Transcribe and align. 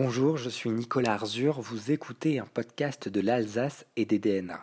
Bonjour, 0.00 0.36
je 0.36 0.48
suis 0.48 0.70
Nicolas 0.70 1.14
Arzur, 1.14 1.60
vous 1.60 1.90
écoutez 1.90 2.38
un 2.38 2.46
podcast 2.46 3.08
de 3.08 3.20
l'Alsace 3.20 3.84
et 3.96 4.04
des 4.04 4.20
DNA. 4.20 4.60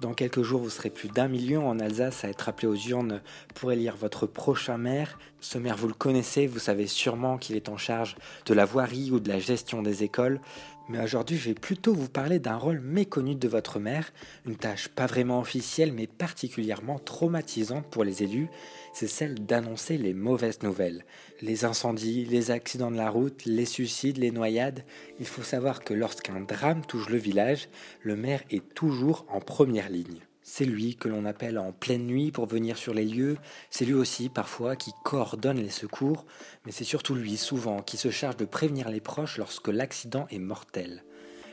Dans 0.00 0.14
quelques 0.14 0.42
jours, 0.42 0.60
vous 0.60 0.70
serez 0.70 0.90
plus 0.90 1.08
d'un 1.08 1.26
million 1.26 1.68
en 1.68 1.80
Alsace 1.80 2.24
à 2.24 2.28
être 2.28 2.48
appelé 2.48 2.68
aux 2.68 2.76
urnes 2.76 3.22
pour 3.56 3.72
élire 3.72 3.96
votre 3.96 4.24
prochain 4.26 4.78
maire. 4.78 5.18
Ce 5.40 5.58
maire, 5.58 5.76
vous 5.76 5.88
le 5.88 5.94
connaissez, 5.94 6.46
vous 6.46 6.60
savez 6.60 6.86
sûrement 6.86 7.38
qu'il 7.38 7.56
est 7.56 7.68
en 7.68 7.76
charge 7.76 8.14
de 8.44 8.54
la 8.54 8.66
voirie 8.66 9.10
ou 9.10 9.18
de 9.18 9.28
la 9.28 9.40
gestion 9.40 9.82
des 9.82 10.04
écoles. 10.04 10.40
Mais 10.88 11.02
aujourd'hui, 11.02 11.36
je 11.36 11.48
vais 11.48 11.54
plutôt 11.54 11.92
vous 11.92 12.08
parler 12.08 12.38
d'un 12.38 12.56
rôle 12.56 12.80
méconnu 12.80 13.34
de 13.34 13.48
votre 13.48 13.80
maire, 13.80 14.12
une 14.46 14.54
tâche 14.54 14.86
pas 14.86 15.06
vraiment 15.06 15.40
officielle 15.40 15.92
mais 15.92 16.06
particulièrement 16.06 17.00
traumatisante 17.00 17.86
pour 17.86 18.04
les 18.04 18.22
élus, 18.22 18.48
c'est 18.92 19.08
celle 19.08 19.34
d'annoncer 19.34 19.98
les 19.98 20.14
mauvaises 20.14 20.62
nouvelles. 20.62 21.04
Les 21.42 21.64
incendies, 21.64 22.24
les 22.24 22.52
accidents 22.52 22.92
de 22.92 22.96
la 22.96 23.10
route, 23.10 23.44
les 23.46 23.64
suicides, 23.64 24.18
les 24.18 24.30
noyades. 24.30 24.84
Il 25.18 25.26
faut 25.26 25.42
savoir 25.42 25.82
que 25.82 25.92
lorsqu'un 25.92 26.40
drame 26.40 26.86
touche 26.86 27.08
le 27.08 27.18
village, 27.18 27.68
le 28.02 28.14
maire 28.14 28.44
est 28.50 28.72
toujours 28.74 29.26
en 29.28 29.40
première 29.40 29.88
ligne. 29.88 30.20
C'est 30.48 30.64
lui 30.64 30.94
que 30.94 31.08
l'on 31.08 31.24
appelle 31.24 31.58
en 31.58 31.72
pleine 31.72 32.06
nuit 32.06 32.30
pour 32.30 32.46
venir 32.46 32.78
sur 32.78 32.94
les 32.94 33.04
lieux, 33.04 33.36
c'est 33.68 33.84
lui 33.84 33.94
aussi 33.94 34.28
parfois 34.28 34.76
qui 34.76 34.92
coordonne 35.02 35.58
les 35.58 35.70
secours, 35.70 36.24
mais 36.64 36.70
c'est 36.70 36.84
surtout 36.84 37.16
lui 37.16 37.36
souvent 37.36 37.82
qui 37.82 37.96
se 37.96 38.10
charge 38.10 38.36
de 38.36 38.44
prévenir 38.44 38.88
les 38.88 39.00
proches 39.00 39.38
lorsque 39.38 39.66
l'accident 39.66 40.28
est 40.30 40.38
mortel. 40.38 41.02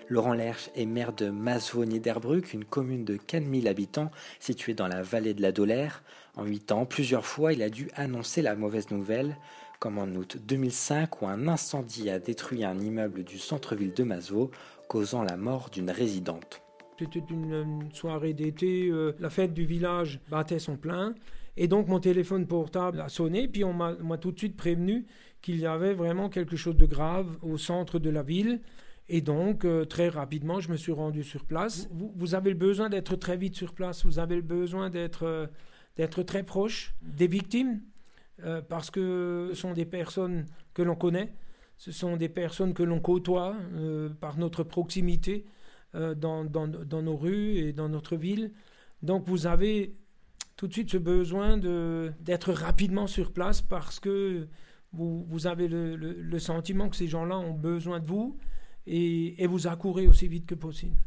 Laurent 0.09 0.33
Lerche 0.33 0.69
est 0.75 0.85
maire 0.85 1.11
de 1.11 1.31
Masvaux-Niederbrück, 1.31 2.53
une 2.53 2.65
commune 2.65 3.03
de 3.03 3.17
4000 3.17 3.67
habitants 3.67 4.11
située 4.39 4.75
dans 4.75 4.87
la 4.87 5.01
vallée 5.01 5.33
de 5.33 5.41
la 5.41 5.51
Dolère. 5.51 6.03
En 6.35 6.45
8 6.45 6.71
ans, 6.71 6.85
plusieurs 6.85 7.25
fois, 7.25 7.51
il 7.51 7.63
a 7.63 7.71
dû 7.71 7.89
annoncer 7.95 8.43
la 8.43 8.55
mauvaise 8.55 8.91
nouvelle, 8.91 9.37
comme 9.79 9.97
en 9.97 10.07
août 10.07 10.37
2005 10.45 11.23
où 11.23 11.25
un 11.25 11.47
incendie 11.47 12.11
a 12.11 12.19
détruit 12.19 12.63
un 12.63 12.79
immeuble 12.79 13.23
du 13.23 13.39
centre-ville 13.39 13.93
de 13.93 14.03
Masvaux, 14.03 14.51
causant 14.87 15.23
la 15.23 15.35
mort 15.35 15.71
d'une 15.71 15.89
résidente. 15.89 16.62
C'était 16.97 17.23
une, 17.29 17.89
soirée 17.91 18.33
d'été, 18.33 18.89
euh, 18.89 19.13
la 19.19 19.29
fête 19.29 19.53
du 19.53 19.65
village 19.65 20.19
battait 20.29 20.59
son 20.59 20.77
plein. 20.77 21.15
Et 21.57 21.67
donc 21.67 21.87
mon 21.87 21.99
téléphone 21.99 22.47
portable 22.47 22.99
a 23.01 23.09
sonné, 23.09 23.47
puis 23.47 23.63
on 23.63 23.73
m'a 23.73 24.17
tout 24.17 24.31
de 24.31 24.37
suite 24.37 24.57
prévenu 24.57 25.05
qu'il 25.41 25.59
y 25.59 25.65
avait 25.65 25.93
vraiment 25.93 26.29
quelque 26.29 26.55
chose 26.55 26.77
de 26.77 26.85
grave 26.85 27.37
au 27.41 27.57
centre 27.57 27.99
de 27.99 28.09
la 28.09 28.23
ville. 28.23 28.61
Et 29.09 29.19
donc, 29.21 29.65
euh, 29.65 29.83
très 29.83 30.07
rapidement, 30.07 30.61
je 30.61 30.71
me 30.71 30.77
suis 30.77 30.93
rendu 30.93 31.23
sur 31.23 31.43
place. 31.43 31.89
Vous, 31.91 32.35
avez 32.35 32.51
le 32.51 32.55
besoin 32.55 32.89
d'être 32.89 33.17
très 33.17 33.35
vite 33.35 33.55
sur 33.55 33.73
place, 33.73 34.05
vous 34.05 34.17
avez 34.17 34.37
le 34.37 34.41
besoin 34.41 34.89
d'être 34.89 35.23
euh, 35.23 35.47
d'être 35.97 36.23
très 36.23 36.41
proche 36.41 36.95
des 37.03 37.27
victimes, 37.27 37.81
parce 38.67 38.89
que 38.89 39.51
ce 39.53 39.55
sont 39.55 39.73
des 39.73 39.85
personnes 39.85 40.47
que 40.73 40.81
l'on 40.81 40.95
connaît, 40.95 41.31
ce 41.77 41.91
sont 41.91 42.17
des 42.17 42.29
personnes 42.29 42.73
que 42.73 42.81
l'on 42.81 42.99
côtoie 42.99 43.55
par 44.19 44.39
notre 44.39 44.63
proximité. 44.63 45.45
Euh, 45.95 46.15
dans, 46.15 46.43
nos 47.03 47.15
rues 47.15 47.57
et 47.57 47.71
dans 47.71 47.87
notre 47.87 48.15
ville. 48.15 48.51
Donc 49.03 49.27
vous 49.27 49.45
avez 49.45 49.95
tout 50.55 50.67
de 50.67 50.73
suite 50.73 50.89
ce 50.89 50.97
besoin 50.97 51.55
d'être 51.57 52.51
rapidement 52.51 53.05
sur 53.05 53.31
place 53.31 53.61
parce 53.61 53.99
que 53.99 54.47
vous, 54.91 55.23
vous 55.27 55.45
avez 55.45 55.67
le, 55.67 55.95
le, 55.95 56.39
sentiment 56.39 56.89
que 56.89 56.95
ces 56.95 57.07
gens-là 57.07 57.37
ont 57.37 57.53
besoin 57.53 57.99
de 57.99 58.07
vous 58.07 58.37
et, 58.87 59.43
et, 59.43 59.45
vous 59.45 59.67
accourez 59.67 60.07
aussi 60.07 60.27
vite 60.27 60.47
que 60.47 60.55
possible. 60.55 60.97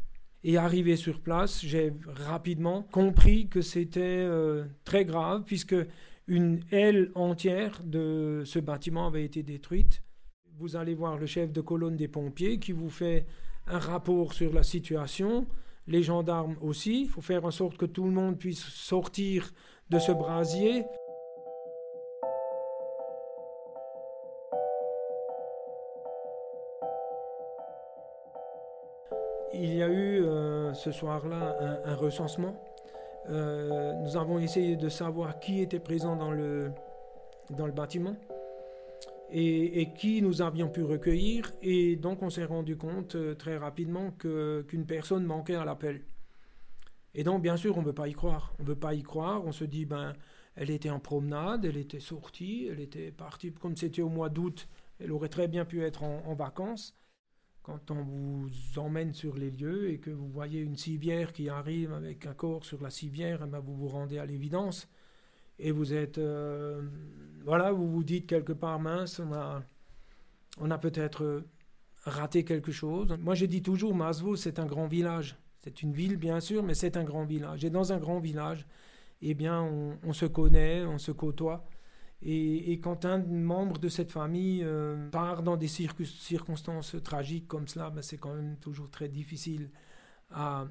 Et 0.45 0.55
arrivé 0.55 0.95
sur 0.95 1.19
place, 1.19 1.65
j'ai 1.65 1.93
rapidement 2.05 2.83
compris 2.83 3.49
que 3.49 3.61
c'était 3.61 3.99
euh, 4.01 4.67
très 4.85 5.03
grave 5.03 5.43
puisque 5.45 5.75
une 6.27 6.61
aile 6.71 7.11
entière 7.13 7.81
de 7.83 8.43
ce 8.45 8.59
bâtiment 8.59 9.07
avait 9.07 9.25
été 9.25 9.43
détruite. 9.43 10.01
Vous 10.59 10.75
allez 10.75 10.95
voir 10.95 11.17
le 11.17 11.27
chef 11.27 11.51
de 11.51 11.61
colonne 11.61 11.95
des 11.95 12.07
pompiers 12.07 12.57
qui 12.57 12.71
vous 12.71 12.89
fait 12.89 13.27
un 13.67 13.77
rapport 13.77 14.33
sur 14.33 14.51
la 14.51 14.63
situation, 14.63 15.45
les 15.85 16.01
gendarmes 16.01 16.55
aussi. 16.61 17.03
Il 17.03 17.09
faut 17.09 17.21
faire 17.21 17.45
en 17.45 17.51
sorte 17.51 17.77
que 17.77 17.85
tout 17.85 18.05
le 18.05 18.09
monde 18.09 18.39
puisse 18.39 18.63
sortir 18.63 19.53
de 19.91 19.99
ce 19.99 20.11
brasier. 20.11 20.83
Il 29.53 29.75
y 29.75 29.83
a 29.83 29.89
eu 29.89 30.23
euh, 30.23 30.73
ce 30.73 30.91
soir-là 30.91 31.81
un, 31.85 31.95
recensement. 31.95 32.55
Euh, 33.29 33.93
nous 34.01 34.17
avons 34.17 34.39
essayé 34.39 34.75
de 34.75 34.89
savoir 34.89 35.39
qui 35.39 35.61
était 35.61 35.79
présent 35.79 36.15
dans 36.15 36.31
le, 36.31 36.71
dans 37.51 37.67
le 37.67 37.73
bâtiment 37.73 38.15
et, 39.31 39.93
qui 39.97 40.21
nous 40.21 40.41
avions 40.41 40.69
pu 40.69 40.83
recueillir. 40.83 41.51
Et 41.61 41.95
donc 41.95 42.21
on 42.21 42.29
s'est 42.29 42.45
rendu 42.45 42.77
compte 42.77 43.15
euh, 43.15 43.35
très 43.35 43.57
rapidement 43.57 44.11
qu'une 44.11 44.85
personne 44.85 45.25
manquait 45.25 45.55
à 45.55 45.65
l'appel. 45.65 46.01
Et 47.13 47.23
donc 47.23 47.41
bien 47.41 47.57
sûr 47.57 47.77
on 47.77 47.81
ne 47.81 47.87
veut 47.87 47.93
pas 47.93 48.07
y 48.07 48.13
croire. 48.13 48.53
On 48.59 48.63
ne 48.63 48.67
veut 48.67 48.75
pas 48.75 48.93
y 48.93 49.03
croire. 49.03 49.45
On 49.45 49.51
se 49.51 49.63
dit, 49.63 49.85
ben, 49.85 50.13
elle 50.55 50.71
était 50.71 50.89
en 50.89 50.99
promenade, 50.99 51.65
elle 51.65 51.77
était 51.77 51.99
sortie, 51.99 52.67
elle 52.71 52.79
était 52.79 53.11
partie, 53.11 53.53
comme 53.53 53.77
c'était 53.77 54.01
au 54.01 54.09
mois 54.09 54.29
d'août, 54.29 54.67
elle 54.99 55.11
aurait 55.11 55.29
très 55.29 55.47
bien 55.47 55.65
pu 55.65 55.83
être 55.83 56.03
en, 56.03 56.33
vacances. 56.33 56.95
Quand 57.61 57.91
on 57.91 58.01
vous 58.01 58.49
emmène 58.77 59.13
sur 59.13 59.35
les 59.35 59.51
lieux 59.51 59.91
et 59.91 59.99
que 59.99 60.09
vous 60.09 60.29
voyez 60.29 60.61
une 60.61 60.77
civière 60.77 61.33
qui 61.33 61.49
arrive 61.49 61.93
avec 61.93 62.25
un 62.25 62.33
corps 62.33 62.65
sur 62.65 62.81
la 62.81 62.89
civière, 62.89 63.43
eh 63.45 63.47
ben, 63.47 63.59
vous 63.59 63.75
vous 63.75 63.87
rendez 63.87 64.17
à 64.17 64.25
l'évidence 64.25 64.89
et 65.59 65.71
vous 65.71 65.93
êtes, 65.93 66.17
euh, 66.17 66.81
voilà, 67.43 67.71
vous 67.71 67.89
vous 67.89 68.03
dites 68.03 68.27
quelque 68.27 68.53
part, 68.53 68.79
mince, 68.79 69.19
on 69.19 69.33
a, 69.33 69.63
on 70.59 70.71
a 70.71 70.77
peut-être 70.77 71.43
raté 72.03 72.43
quelque 72.43 72.71
chose. 72.71 73.15
Moi, 73.19 73.35
je 73.35 73.45
dis 73.45 73.61
toujours, 73.61 73.95
Masvo, 73.95 74.35
c'est 74.35 74.59
un 74.59 74.65
grand 74.65 74.87
village. 74.87 75.37
C'est 75.63 75.81
une 75.81 75.91
ville, 75.91 76.17
bien 76.17 76.39
sûr, 76.39 76.63
mais 76.63 76.73
c'est 76.73 76.97
un 76.97 77.03
grand 77.03 77.25
village. 77.25 77.65
Et 77.65 77.69
dans 77.69 77.91
un 77.91 77.97
grand 77.97 78.19
village, 78.19 78.65
eh 79.21 79.33
bien, 79.33 79.61
on, 79.61 80.13
se 80.13 80.25
connaît, 80.25 80.85
on 80.85 80.97
se 80.97 81.11
côtoie. 81.11 81.65
Et, 82.21 82.79
quand 82.79 83.05
un 83.05 83.19
membre 83.19 83.77
de 83.77 83.89
cette 83.89 84.11
famille 84.11 84.63
euh, 84.63 85.09
part 85.09 85.43
dans 85.43 85.57
des 85.57 85.67
circonstances 85.67 86.95
tragiques 87.03 87.47
comme 87.47 87.67
cela, 87.67 87.89
ben, 87.89 88.01
c'est 88.01 88.17
quand 88.17 88.33
même 88.33 88.57
toujours 88.57 88.89
très 88.89 89.09
difficile 89.09 89.69
à, 90.31 90.67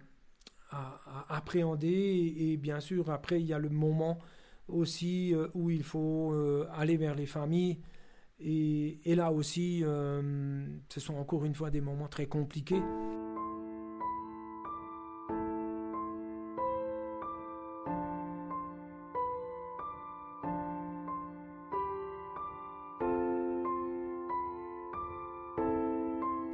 appréhender. 1.29 2.35
Et, 2.39 2.57
bien 2.57 2.81
sûr, 2.81 3.11
après, 3.11 3.41
il 3.41 3.47
y 3.47 3.53
a 3.53 3.59
le 3.59 3.69
moment 3.69 4.19
aussi 4.69 5.35
euh, 5.35 5.49
où 5.55 5.71
il 5.71 5.83
faut 5.83 6.33
euh, 6.33 6.69
aller 6.75 6.97
vers 6.97 7.15
les 7.15 7.27
familles. 7.27 7.79
Et, 8.39 9.15
là 9.15 9.33
aussi, 9.33 9.81
euh, 9.83 10.67
ce 10.91 11.01
sont 11.01 11.17
encore 11.17 11.45
une 11.47 11.55
fois 11.55 11.71
des 11.71 11.81
moments 11.81 12.09
très 12.09 12.27
compliqués. 12.27 12.83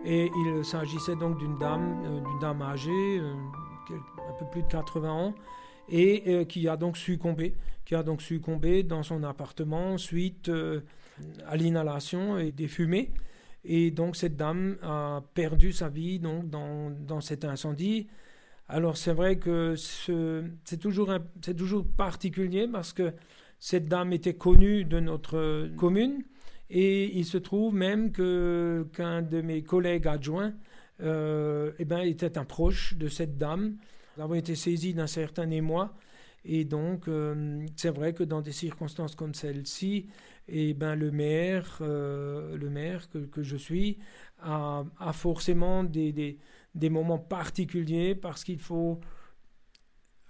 Et 0.05 0.31
il 0.35 0.65
s'agissait 0.65 1.17
donc 1.17 1.39
d'une 1.39 1.59
dame, 1.59 2.03
d'une 2.25 2.39
dame 2.39 2.63
âgée, 2.63 3.19
un 3.21 4.33
peu 4.39 4.45
plus 4.53 4.63
de 4.63 4.69
80 4.69 5.11
ans, 5.11 5.35
et 5.93 6.47
qui 6.47 6.67
a 6.69 6.77
donc 6.77 6.97
succombé 6.97 7.55
qui 7.85 7.95
a 7.95 8.03
donc 8.03 8.23
succombé 8.23 8.83
dans 8.83 9.03
son 9.03 9.23
appartement 9.23 9.99
suite 9.99 10.49
euh, 10.49 10.81
à 11.47 11.57
l'inhalation 11.57 12.39
et 12.39 12.53
des 12.53 12.69
fumées. 12.69 13.11
Et 13.65 13.91
donc 13.91 14.17
cette 14.17 14.37
dame 14.37 14.77
a 14.83 15.23
perdu 15.35 15.73
sa 15.73 15.89
vie 15.89 16.19
donc, 16.19 16.49
dans, 16.51 16.91
dans 16.91 17.21
cet 17.21 17.45
incendie. 17.45 18.09
Alors 18.69 18.97
c'est 18.97 19.13
vrai 19.13 19.37
que 19.37 19.75
c'est 19.77 20.79
toujours, 20.79 21.13
toujours 21.57 21.87
particulier 21.87 22.67
parce 22.67 22.93
que 22.93 23.13
cette 23.59 23.87
dame 23.87 24.13
était 24.13 24.35
connue 24.35 24.85
de 24.85 24.99
notre 24.99 25.69
commune 25.77 26.25
et 26.71 27.17
il 27.17 27.25
se 27.25 27.39
trouve 27.39 27.75
même 27.75 28.11
que 28.11 28.87
qu'un 28.95 29.23
de 29.23 29.43
mes 29.43 29.63
collègues 29.63 30.09
adjoints 30.09 30.55
euh, 31.03 31.73
eh 31.79 31.85
ben, 31.85 32.01
était 32.01 32.39
un 32.39 32.45
proche 32.45 32.95
de 32.97 33.09
cette 33.09 33.37
dame. 33.37 33.77
Nous 34.17 34.23
avons 34.23 34.35
été 34.35 34.55
saisis 34.55 34.95
d'un 34.95 35.07
certain 35.07 35.51
émoi 35.51 35.95
Et 36.45 36.65
donc, 36.65 37.09
euh, 37.09 37.65
c'est 37.77 37.91
vrai 37.91 38.13
que 38.13 38.25
dans 38.25 38.43
des 38.43 38.53
circonstances 38.53 39.15
comme 39.15 39.35
celle-ci, 39.35 40.09
eh 40.49 40.75
ben, 40.75 40.95
le 40.97 41.11
maire, 41.11 41.79
euh, 41.81 42.57
le 42.57 42.69
maire 42.69 43.09
que, 43.11 43.43
je 43.43 43.57
suis 43.57 43.99
a, 44.43 44.85
forcément 45.13 45.85
des, 45.85 46.13
des, 46.75 46.91
moments 46.91 47.19
particuliers 47.19 48.15
parce 48.15 48.45
qu'il 48.45 48.59
faut 48.59 49.01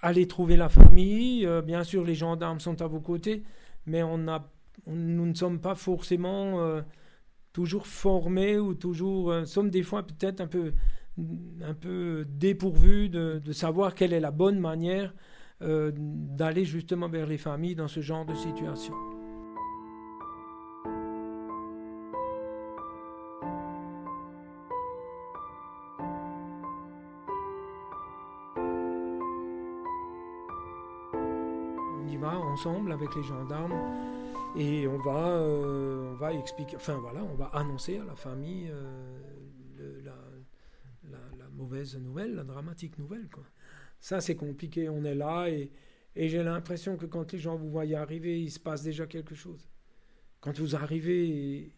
aller 0.01 0.29
trouver 0.29 0.57
la 0.57 0.69
famille. 0.69 1.47
Euh, 1.47 1.63
bien 1.63 1.83
sûr, 1.83 2.05
les 2.05 2.15
gendarmes 2.15 2.61
sont 2.61 2.83
à 2.83 2.87
vos 2.87 3.01
côtés, 3.01 3.43
mais 3.87 4.03
on 4.03 4.29
a, 4.29 4.49
nous 4.87 5.27
ne 5.27 5.35
sommes 5.35 5.61
pas 5.61 5.75
forcément 5.75 6.83
toujours 7.53 7.87
formés 7.87 8.59
ou 8.59 8.75
toujours, 8.75 9.47
sommes 9.47 9.71
des 9.71 9.83
fois 9.83 10.07
peut-être 10.07 10.41
un 10.41 10.47
peu, 10.47 10.73
un 11.19 11.75
peu 11.75 12.27
dépourvus 12.29 13.09
de, 13.09 13.53
savoir 13.53 13.95
quelle 13.95 14.13
est 14.13 14.21
la 14.21 14.31
bonne 14.31 14.59
manière 14.59 15.15
d'aller 15.61 16.65
justement 16.65 17.09
vers 17.09 17.27
les 17.27 17.39
familles 17.39 17.77
dans 17.77 17.87
ce 17.87 18.01
genre 18.01 18.27
de 18.27 18.35
situation. 18.35 18.95
ensemble 32.53 32.93
avec 32.93 33.15
les 33.17 33.23
gendarmes 33.23 33.75
et 34.55 34.87
on 34.87 34.99
va, 34.99 35.29
euh, 35.29 36.13
on 36.13 36.15
va 36.15 36.33
expliquer, 36.35 36.77
enfin 36.77 36.99
voilà, 37.01 37.21
on 37.23 37.35
va 37.35 37.47
annoncer 37.55 37.99
à 37.99 38.05
la 38.05 38.15
famille 38.15 38.69
euh, 38.71 39.17
mauvaise 41.63 41.97
nouvelle, 41.97 42.35
la 42.35 42.45
dramatique 42.45 42.99
nouvelle. 42.99 43.29
Quoi. 43.31 43.45
Ça 44.01 44.21
c'est 44.21 44.37
compliqué, 44.37 44.89
on 44.89 45.05
est 45.05 45.15
là 45.15 45.49
et, 45.49 45.71
et 46.17 46.29
j'ai 46.29 46.43
l'impression 46.43 46.97
que 46.97 47.07
quand 47.07 47.33
les 47.33 47.39
gens 47.39 47.57
vous 47.57 47.71
voient 47.71 47.85
arriver, 47.97 48.43
il 48.43 48.51
se 48.51 48.61
passe 48.61 48.83
déjà 48.83 49.07
quelque 49.07 49.35
chose. 49.35 49.71
Quand 50.41 50.59
vous 50.59 50.75
arrivez 50.75 51.73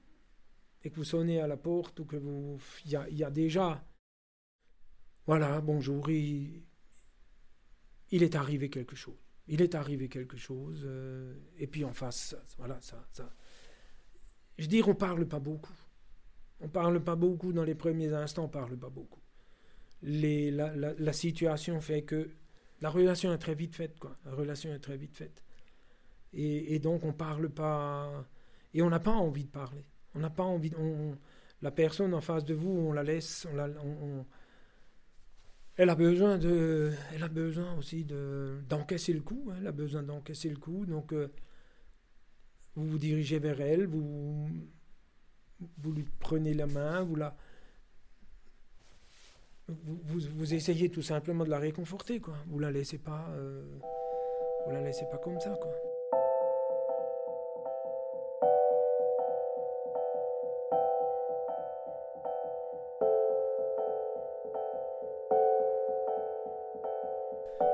et, 0.82 0.90
que 0.90 0.96
vous 0.96 1.04
sonnez 1.04 1.40
à 1.40 1.46
la 1.46 1.56
porte 1.56 2.00
ou 2.00 2.04
que 2.04 2.16
vous, 2.16 2.60
il 2.84 2.92
y 2.92 2.96
a, 2.96 3.08
y 3.10 3.24
a, 3.24 3.30
déjà, 3.30 3.84
voilà, 5.26 5.60
bonjour, 5.60 6.10
il, 6.10 6.62
il 8.10 8.22
est 8.22 8.34
arrivé 8.34 8.68
quelque 8.68 8.96
chose 8.96 9.24
il 9.46 9.62
est 9.62 9.74
arrivé 9.74 10.08
quelque 10.08 10.36
chose, 10.36 10.82
euh, 10.84 11.34
et 11.58 11.66
puis 11.66 11.84
en 11.84 11.92
face, 11.92 12.34
voilà, 12.56 12.80
ça, 12.80 13.06
ça. 13.12 13.30
Je 14.56 14.62
veux 14.62 14.68
dire, 14.68 14.88
on 14.88 14.94
parle 14.94 15.26
pas 15.26 15.40
beaucoup. 15.40 15.74
On 16.60 16.68
parle 16.68 17.02
pas 17.02 17.16
beaucoup 17.16 17.52
dans 17.52 17.64
les 17.64 17.74
premiers 17.74 18.12
instants, 18.12 18.44
on 18.44 18.48
parle 18.48 18.76
pas 18.78 18.88
beaucoup. 18.88 19.20
La, 20.06 21.12
situation 21.14 21.80
fait 21.80 22.02
que 22.02 22.30
la 22.82 22.90
relation 22.90 23.32
est 23.32 23.38
très 23.38 23.54
vite 23.54 23.74
faite, 23.74 23.98
quoi. 23.98 24.16
La 24.26 24.32
relation 24.32 24.72
est 24.72 24.78
très 24.78 24.98
vite 24.98 25.16
faite. 25.16 25.42
Et, 26.34 26.78
donc 26.78 27.04
on 27.04 27.12
parle 27.12 27.48
pas, 27.48 28.26
et 28.74 28.82
on 28.82 28.90
n'a 28.90 29.00
pas 29.00 29.12
envie 29.12 29.44
de 29.44 29.50
parler. 29.50 29.84
On 30.14 30.18
n'a 30.18 30.30
pas 30.30 30.42
envie, 30.42 30.72
la 31.62 31.70
personne 31.70 32.12
en 32.12 32.20
face 32.20 32.44
de 32.44 32.54
vous, 32.54 32.70
on 32.70 32.92
la 32.92 33.02
laisse, 33.02 33.46
elle 35.76 35.88
a 35.88 35.94
besoin 35.94 36.38
de, 36.38 36.92
elle 37.12 37.22
a 37.22 37.28
besoin 37.28 37.74
aussi 37.78 38.04
de 38.04 38.60
d'encaisser 38.68 39.12
le 39.12 39.22
coup. 39.22 39.48
Hein. 39.50 39.56
elle 39.60 39.66
a 39.66 39.72
besoin 39.72 40.02
d'encaisser 40.02 40.50
le 40.50 40.56
coup. 40.56 40.84
Donc, 40.86 41.12
euh, 41.12 41.32
vous 42.74 42.86
vous 42.86 42.98
dirigez 42.98 43.38
vers 43.38 43.60
elle, 43.60 43.86
vous, 43.86 44.48
vous 45.78 45.92
lui 45.92 46.04
prenez 46.20 46.52
la 46.52 46.66
main, 46.66 47.02
vous 47.02 47.16
la, 47.16 47.36
vous, 49.68 50.54
essayez 50.54 50.90
tout 50.90 51.02
simplement 51.02 51.44
de 51.44 51.50
la 51.50 51.58
réconforter, 51.58 52.20
quoi. 52.20 52.34
Vous 52.46 52.58
la 52.58 52.70
laissez 52.70 52.98
pas, 52.98 53.26
euh, 53.36 53.64
vous 54.66 54.72
la 54.72 54.82
laissez 54.82 55.06
pas 55.10 55.18
comme 55.18 55.40
ça, 55.40 55.50
quoi. 55.50 55.72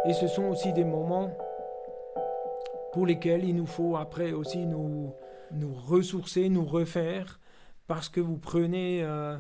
Et 0.07 0.13
ce 0.13 0.29
sont 0.29 0.45
aussi 0.45 0.73
des 0.73 0.85
moments 0.85 1.31
pour 2.93 3.07
lesquels 3.07 3.45
il 3.45 3.55
nous 3.55 3.67
faut 3.67 3.97
après 3.97 4.33
aussi 4.33 4.67
nous, 4.67 5.13
nous 5.53 5.75
ressourcer, 5.75 6.49
nous 6.49 6.65
refaire, 6.65 7.39
parce 7.87 8.09
que 8.09 8.21
vous 8.21 8.39
prenez, 8.39 9.03
euh, 9.05 9.37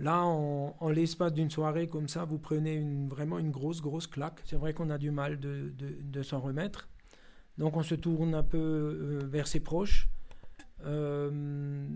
là, 0.00 0.24
en, 0.24 0.88
l'espace 0.88 1.32
d'une 1.32 1.50
soirée 1.50 1.86
comme 1.86 2.08
ça, 2.08 2.24
vous 2.24 2.38
prenez 2.38 2.82
vraiment 3.06 3.38
une 3.38 3.50
grosse, 3.50 3.80
grosse 3.82 4.06
claque. 4.06 4.40
C'est 4.44 4.56
vrai 4.56 4.72
qu'on 4.72 4.90
a 4.90 4.98
du 4.98 5.10
mal 5.10 5.38
de, 5.38 6.22
s'en 6.22 6.40
remettre. 6.40 6.88
Donc 7.58 7.76
on 7.76 7.82
se 7.82 7.94
tourne 7.94 8.34
un 8.34 8.42
peu 8.42 8.58
euh, 8.58 9.26
vers 9.26 9.46
ses 9.46 9.60
proches. 9.60 10.08
Euh, 10.86 11.86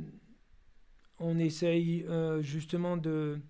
on 1.19 1.39
essaye 1.39 2.05
euh, 2.09 2.43
justement 2.43 2.97
de 2.97 3.41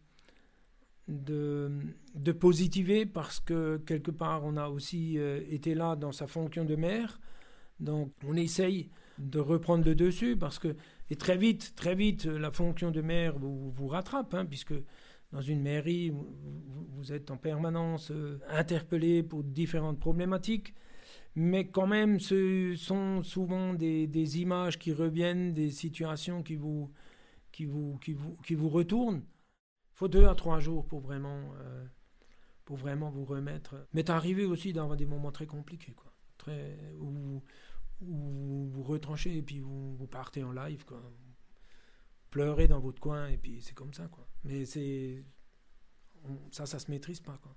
de, 1.08 1.70
de, 2.14 2.32
positiver 2.32 3.04
parce 3.04 3.40
que 3.40 3.76
quelque 3.78 4.10
part 4.10 4.42
on 4.44 4.56
a 4.56 4.68
aussi 4.68 5.18
été 5.50 5.74
là 5.74 5.96
dans 5.96 6.12
sa 6.12 6.26
fonction 6.26 6.64
de 6.64 6.76
maire. 6.76 7.20
Donc 7.80 8.12
on 8.26 8.36
essaye 8.36 8.88
de 9.18 9.38
reprendre 9.38 9.84
le 9.84 9.94
dessus 9.94 10.36
parce 10.36 10.58
que 10.58 10.76
et 11.10 11.16
très 11.16 11.36
vite, 11.36 11.74
très 11.74 11.94
vite, 11.94 12.24
la 12.26 12.50
fonction 12.50 12.90
de 12.90 13.00
maire 13.00 13.38
vous, 13.38 13.88
rattrape 13.88 14.34
hein, 14.34 14.46
puisque 14.46 14.74
dans 15.32 15.42
une 15.42 15.62
mairie 15.62 16.10
vous, 16.10 17.12
êtes 17.12 17.30
en 17.30 17.36
permanence 17.36 18.10
euh, 18.10 18.38
interpellé 18.48 19.22
pour 19.22 19.44
différentes 19.44 20.00
problématiques. 20.00 20.74
Mais 21.36 21.66
quand 21.66 21.88
même, 21.88 22.20
ce 22.20 22.74
sont 22.76 23.22
souvent 23.22 23.74
des, 23.74 24.40
images 24.40 24.78
qui 24.78 24.92
reviennent, 24.92 25.52
des 25.52 25.70
situations 25.70 26.42
qui 26.42 26.54
vous, 26.54 26.92
qui 27.50 27.64
vous, 27.64 27.98
qui 27.98 28.12
vous, 28.12 28.36
qui 28.44 28.54
vous 28.54 28.68
retournent 28.68 29.22
faut 29.94 30.08
deux 30.08 30.26
à 30.26 30.34
trois 30.34 30.60
jours 30.60 30.86
pour 30.86 31.00
vraiment, 31.00 31.54
euh, 31.60 31.84
pour 32.64 32.76
vraiment 32.76 33.10
vous 33.10 33.24
remettre. 33.24 33.86
Mais 33.92 34.10
arrivé 34.10 34.44
aussi 34.44 34.72
dans 34.72 34.94
des 34.96 35.06
moments 35.06 35.32
très 35.32 35.46
compliqués, 35.46 35.92
quoi. 35.92 36.12
Où 38.00 38.66
vous 38.70 38.82
retranchez 38.82 39.36
et 39.36 39.42
puis 39.42 39.60
vous, 39.60 39.94
vous 39.96 40.06
partez 40.06 40.42
en 40.42 40.52
live, 40.52 40.84
quoi. 40.84 41.00
Pleurez 42.30 42.68
dans 42.68 42.80
votre 42.80 43.00
coin 43.00 43.28
et 43.28 43.36
puis 43.36 43.60
c'est 43.62 43.74
comme 43.74 43.94
ça, 43.94 44.08
quoi. 44.08 44.26
Mais 44.44 44.64
c'est. 44.64 45.24
Ça, 46.50 46.66
ça 46.66 46.78
se 46.78 46.90
maîtrise 46.90 47.20
pas, 47.20 47.38
quoi. 47.42 47.54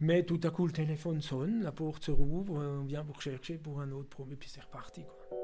Mais 0.00 0.24
tout 0.24 0.40
à 0.42 0.50
coup, 0.50 0.66
le 0.66 0.72
téléphone 0.72 1.20
sonne, 1.20 1.62
la 1.62 1.72
porte 1.72 2.04
se 2.04 2.10
rouvre, 2.10 2.54
on 2.54 2.84
vient 2.84 3.02
vous 3.02 3.12
rechercher 3.12 3.58
pour 3.58 3.80
un 3.80 3.90
autre 3.92 4.08
problème, 4.08 4.34
et 4.34 4.36
puis 4.36 4.50
c'est 4.50 4.60
reparti, 4.60 5.04
quoi. 5.04 5.43